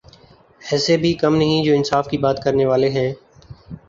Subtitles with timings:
[0.61, 3.11] ایسے بھی کم نہیں جو انصاف کی بات کرنے والے ہیں۔